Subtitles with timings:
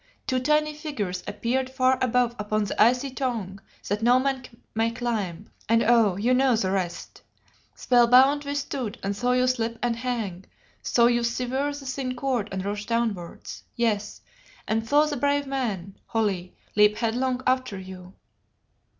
[0.25, 4.43] two tiny figures appeared far above upon the icy tongue that no man
[4.73, 6.15] may climb, and oh!
[6.15, 7.21] you know the rest.
[7.75, 10.45] Spellbound we stood and saw you slip and hang,
[10.81, 14.21] saw you sever the thin cord and rush downwards, yes,
[14.67, 18.15] and saw that brave man, Holly, leap headlong after you.